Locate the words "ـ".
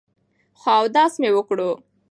1.75-1.79